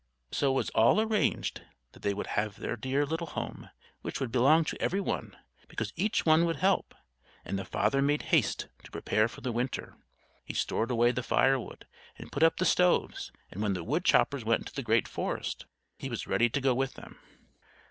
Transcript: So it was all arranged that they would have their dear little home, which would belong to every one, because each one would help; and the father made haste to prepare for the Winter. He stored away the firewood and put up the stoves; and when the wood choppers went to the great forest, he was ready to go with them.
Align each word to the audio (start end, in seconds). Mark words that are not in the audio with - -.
So 0.31 0.51
it 0.51 0.55
was 0.55 0.69
all 0.71 0.99
arranged 0.99 1.61
that 1.91 2.01
they 2.01 2.15
would 2.15 2.25
have 2.25 2.55
their 2.55 2.75
dear 2.75 3.05
little 3.05 3.27
home, 3.27 3.69
which 4.01 4.19
would 4.19 4.31
belong 4.31 4.65
to 4.65 4.81
every 4.81 4.99
one, 4.99 5.37
because 5.67 5.93
each 5.95 6.25
one 6.25 6.45
would 6.45 6.55
help; 6.55 6.95
and 7.45 7.59
the 7.59 7.63
father 7.65 8.01
made 8.01 8.23
haste 8.33 8.67
to 8.83 8.89
prepare 8.89 9.27
for 9.27 9.41
the 9.41 9.51
Winter. 9.51 9.93
He 10.43 10.55
stored 10.55 10.89
away 10.89 11.11
the 11.11 11.21
firewood 11.21 11.85
and 12.17 12.31
put 12.31 12.41
up 12.41 12.57
the 12.57 12.65
stoves; 12.65 13.31
and 13.51 13.61
when 13.61 13.73
the 13.73 13.83
wood 13.83 14.03
choppers 14.03 14.43
went 14.43 14.65
to 14.65 14.73
the 14.73 14.81
great 14.81 15.07
forest, 15.07 15.67
he 15.99 16.09
was 16.09 16.25
ready 16.25 16.49
to 16.49 16.59
go 16.61 16.73
with 16.73 16.95
them. 16.95 17.19